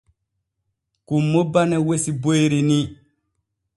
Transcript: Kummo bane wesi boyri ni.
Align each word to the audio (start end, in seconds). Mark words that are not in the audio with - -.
Kummo 1.07 1.39
bane 1.53 1.77
wesi 1.87 2.11
boyri 2.21 2.59
ni. 2.69 2.79